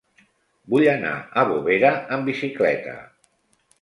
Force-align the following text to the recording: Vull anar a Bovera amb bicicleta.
Vull 0.75 0.85
anar 0.93 1.11
a 1.41 1.45
Bovera 1.51 1.93
amb 2.17 2.31
bicicleta. 2.33 2.97